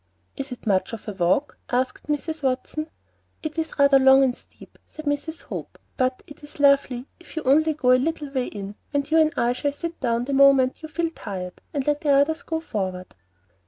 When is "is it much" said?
0.35-0.93